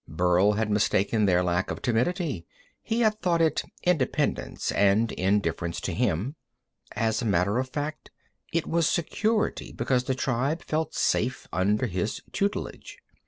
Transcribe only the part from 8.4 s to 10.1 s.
it was security because